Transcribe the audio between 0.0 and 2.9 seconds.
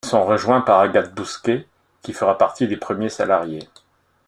Ils sont rejoints par Agathe Bousquet, qui fera partie des